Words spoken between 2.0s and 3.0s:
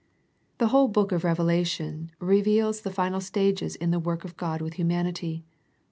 reveals the